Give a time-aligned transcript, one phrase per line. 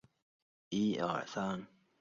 [0.71, 1.67] 监生出身。